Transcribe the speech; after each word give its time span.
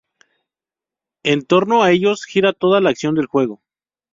En 1.21 1.45
torno 1.45 1.83
a 1.83 1.91
ellos 1.91 2.25
gira 2.25 2.53
toda 2.53 2.81
la 2.81 2.89
acción 2.89 3.13
del 3.13 3.27
juego. 3.27 3.61